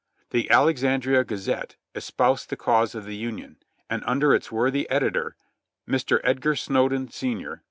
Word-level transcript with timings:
The 0.31 0.49
Alexandria 0.49 1.23
Gazette 1.23 1.75
espoused 1.93 2.49
the 2.49 2.57
cause 2.57 2.95
of 2.95 3.05
the 3.05 3.15
Union, 3.15 3.57
and 3.87 4.01
under 4.07 4.33
its 4.33 4.51
worthy 4.51 4.89
editor, 4.89 5.35
Mr. 5.87 6.19
Edgar 6.23 6.55
Snowden, 6.55 7.11
Sr. 7.11 7.59